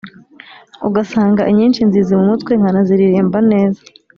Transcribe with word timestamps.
ugasanga 0.87 1.41
inyinshi 1.51 1.81
nzizi 1.87 2.11
mu 2.19 2.23
mutwe, 2.29 2.51
nkanaziririmba 2.59 3.39
neza. 3.51 3.81